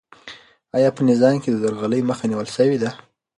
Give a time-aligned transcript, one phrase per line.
[0.77, 2.89] آیا په نظام کې د درغلۍ مخه نیول سوې ده؟